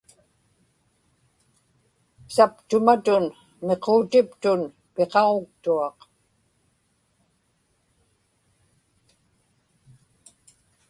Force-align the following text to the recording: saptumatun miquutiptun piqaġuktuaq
saptumatun 2.35 3.25
miquutiptun 3.65 4.61
piqaġuktuaq 4.93 5.97